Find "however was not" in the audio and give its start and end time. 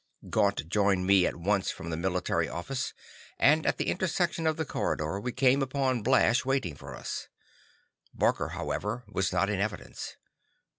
8.47-9.47